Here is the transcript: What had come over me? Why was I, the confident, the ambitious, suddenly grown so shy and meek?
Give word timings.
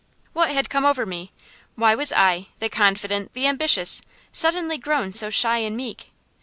What 0.33 0.49
had 0.49 0.67
come 0.67 0.83
over 0.83 1.05
me? 1.05 1.31
Why 1.75 1.93
was 1.93 2.11
I, 2.11 2.47
the 2.57 2.69
confident, 2.69 3.33
the 3.35 3.45
ambitious, 3.45 4.01
suddenly 4.31 4.79
grown 4.79 5.13
so 5.13 5.29
shy 5.29 5.59
and 5.59 5.77
meek? 5.77 6.09